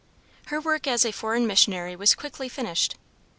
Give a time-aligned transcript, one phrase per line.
[0.47, 2.95] Her work as a foreign missionary was quickly finished.